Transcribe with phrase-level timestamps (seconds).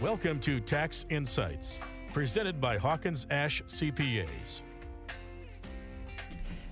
[0.00, 1.78] Welcome to Tax Insights,
[2.14, 4.62] presented by Hawkins Ash CPAs.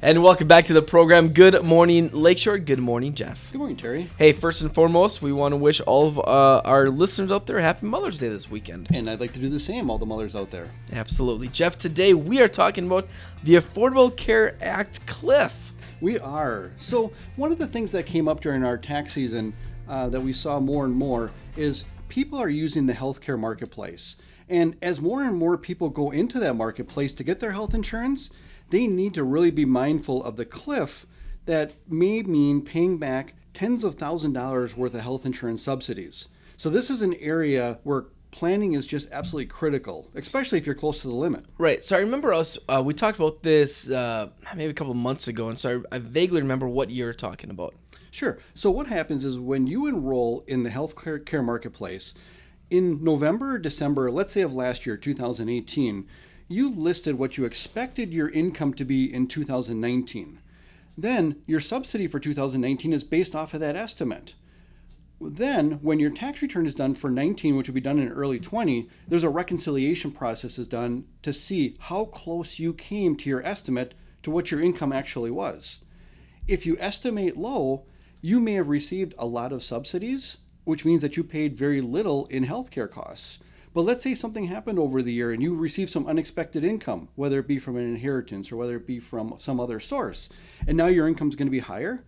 [0.01, 1.29] And welcome back to the program.
[1.29, 2.57] Good morning, Lakeshore.
[2.57, 3.53] Good morning, Jeff.
[3.53, 4.11] Good morning, Terry.
[4.17, 7.61] Hey, first and foremost, we want to wish all of uh, our listeners out there
[7.61, 8.89] happy Mother's Day this weekend.
[8.95, 10.71] And I'd like to do the same, all the mothers out there.
[10.95, 11.49] Absolutely.
[11.49, 13.09] Jeff, today we are talking about
[13.43, 15.75] the Affordable Care Act cliff.
[16.01, 16.73] We are.
[16.79, 19.53] So, one of the things that came up during our tax season
[19.87, 24.17] uh, that we saw more and more is people are using the healthcare marketplace.
[24.49, 28.31] And as more and more people go into that marketplace to get their health insurance,
[28.71, 31.07] they need to really be mindful of the cliff
[31.47, 36.29] that may mean paying back tens of thousand dollars worth of health insurance subsidies.
[36.57, 41.03] So this is an area where planning is just absolutely critical, especially if you're close
[41.03, 41.45] to the limit.
[41.57, 41.83] Right.
[41.83, 45.49] So I remember us, uh, we talked about this uh, maybe a couple months ago,
[45.49, 47.75] and so I, I vaguely remember what you're talking about.
[48.11, 48.39] Sure.
[48.55, 50.95] So what happens is when you enroll in the health
[51.25, 52.15] care marketplace,
[52.71, 56.07] in November or December, let's say of last year, 2018,
[56.49, 60.41] you listed what you expected your income to be in 2019.
[60.97, 64.35] Then your subsidy for 2019 is based off of that estimate.
[65.21, 68.39] Then, when your tax return is done for 19, which will be done in early
[68.39, 73.45] 20, there's a reconciliation process is done to see how close you came to your
[73.45, 75.81] estimate to what your income actually was.
[76.47, 77.85] If you estimate low,
[78.21, 82.27] you may have received a lot of subsidies, which means that you paid very little
[82.27, 83.39] in healthcare costs.
[83.75, 87.39] But let's say something happened over the year and you received some unexpected income, whether
[87.39, 90.29] it be from an inheritance or whether it be from some other source,
[90.67, 92.05] and now your income is going to be higher.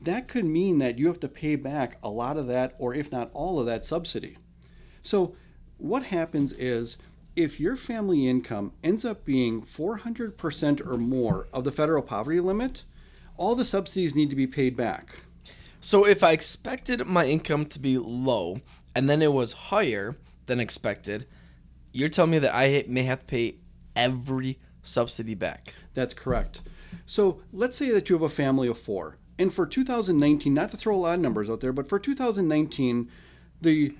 [0.00, 3.12] That could mean that you have to pay back a lot of that, or if
[3.12, 4.38] not all of that subsidy.
[5.02, 5.36] So,
[5.78, 6.98] what happens is
[7.36, 12.84] if your family income ends up being 400% or more of the federal poverty limit,
[13.36, 15.22] all the subsidies need to be paid back.
[15.84, 18.60] So, if I expected my income to be low
[18.94, 21.26] and then it was higher, than expected,
[21.92, 23.56] you're telling me that I may have to pay
[23.94, 25.74] every subsidy back.
[25.94, 26.62] That's correct.
[27.06, 29.18] So let's say that you have a family of four.
[29.38, 33.10] And for 2019, not to throw a lot of numbers out there, but for 2019,
[33.60, 33.96] the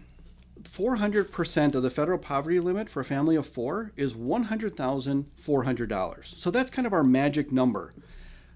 [0.62, 6.38] 400% of the federal poverty limit for a family of four is $100,400.
[6.38, 7.92] So that's kind of our magic number.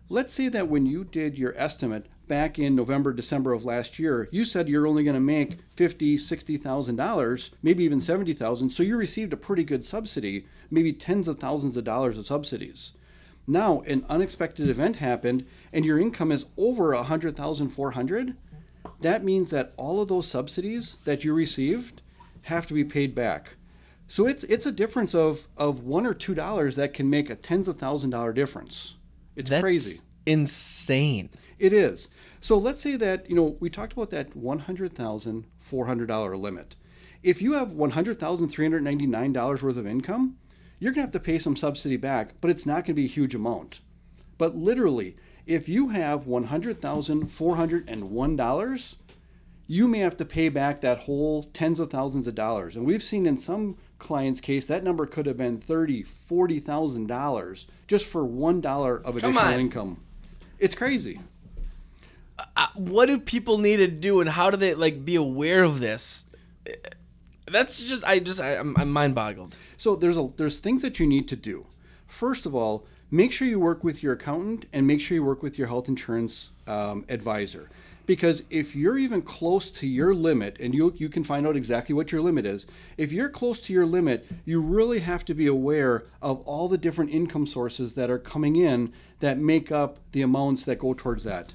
[0.09, 4.29] Let's say that when you did your estimate back in November, December of last year,
[4.31, 8.71] you said you're only going to make fifty, sixty thousand dollars, maybe even seventy thousand.
[8.71, 12.93] So you received a pretty good subsidy, maybe tens of thousands of dollars of subsidies.
[13.47, 18.37] Now an unexpected event happened, and your income is over a hundred thousand four hundred.
[19.01, 22.03] That means that all of those subsidies that you received
[22.43, 23.57] have to be paid back.
[24.07, 27.37] So it's it's a difference of of one or two dollars that can make a
[27.37, 28.95] tens of thousand dollar difference.
[29.37, 30.01] It's That's crazy.
[30.29, 31.31] Insane.
[31.59, 32.09] It is.
[32.41, 36.77] So let's say that, you know, we talked about that $100,400 limit.
[37.23, 40.37] If you have $100,399 worth of income,
[40.79, 43.07] you're going to have to pay some subsidy back, but it's not going to be
[43.07, 43.81] a huge amount.
[44.37, 45.17] But literally,
[45.47, 48.97] if you have $100,401,
[49.67, 52.75] you may have to pay back that whole tens of thousands of dollars.
[52.75, 57.07] And we've seen in some clients' case that number could have been thirty, forty thousand
[57.07, 60.03] dollars just for one dollar of additional income.
[60.59, 61.21] It's crazy.
[62.57, 65.81] Uh, what do people need to do and how do they like be aware of
[65.81, 66.25] this?
[67.51, 71.01] That's just i just I, I'm, I'm mind boggled so there's a there's things that
[71.01, 71.67] you need to do.
[72.07, 75.43] First of all make sure you work with your accountant and make sure you work
[75.43, 77.71] with your health insurance um, advisor
[78.09, 81.95] because if you're even close to your limit and you you can find out exactly
[81.95, 85.47] what your limit is if you're close to your limit you really have to be
[85.47, 90.23] aware of all the different income sources that are coming in that make up the
[90.23, 91.55] amounts that go towards that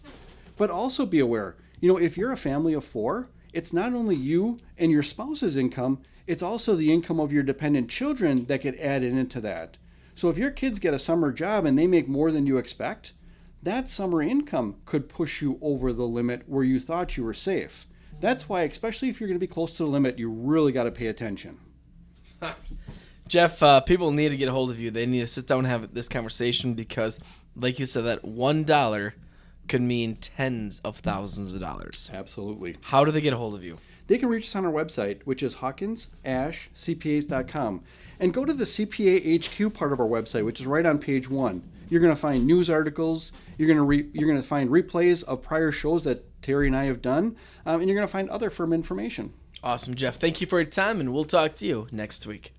[0.58, 4.16] but also be aware, you know, if you're a family of four, it's not only
[4.16, 8.80] you and your spouse's income, it's also the income of your dependent children that get
[8.80, 9.78] added into that.
[10.16, 13.14] So if your kids get a summer job and they make more than you expect,
[13.64, 17.88] that summer income could push you over the limit where you thought you were safe.
[18.20, 20.84] That's why, especially if you're going to be close to the limit, you really got
[20.84, 21.58] to pay attention.
[23.28, 24.92] Jeff, uh, people need to get a hold of you.
[24.92, 27.20] They need to sit down and have this conversation because,
[27.56, 29.16] like you said, that one dollar
[29.68, 32.12] could mean tens of thousands of dollars.
[32.14, 32.76] Absolutely.
[32.82, 33.78] How do they get a hold of you?
[34.08, 37.84] They can reach us on our website, which is hawkinsashcpas.com,
[38.20, 41.30] and go to the CPA HQ part of our website, which is right on page
[41.30, 41.64] one.
[41.94, 43.32] You're going to find news articles.
[43.56, 46.76] You're going to re- you're going to find replays of prior shows that Terry and
[46.76, 47.36] I have done,
[47.68, 49.32] um, and you're going to find other firm information.
[49.64, 50.16] Awesome, Jeff.
[50.16, 52.56] Thank you for your time, and we'll talk to you next week.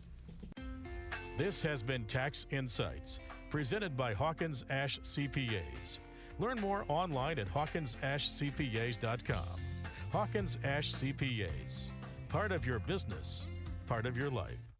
[1.36, 3.18] This has been Tax Insights,
[3.50, 5.98] presented by Hawkins Ash CPAs.
[6.38, 9.60] Learn more online at hawkinsashcpas.com.
[10.12, 11.86] Hawkins Ash CPAs,
[12.28, 13.48] part of your business,
[13.88, 14.73] part of your life.